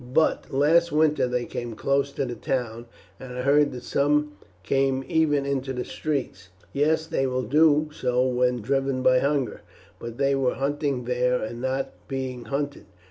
[0.13, 2.87] "But last winter they came close to the town,
[3.19, 4.31] and I heard that some
[4.63, 9.61] came even into the streets." "Yes, they will do so when driven by hunger;
[9.99, 12.87] but they were hunting then and not being hunted.